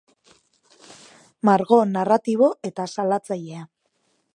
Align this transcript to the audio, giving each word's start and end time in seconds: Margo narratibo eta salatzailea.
Margo 1.51 1.79
narratibo 1.93 2.51
eta 2.71 2.91
salatzailea. 2.97 3.65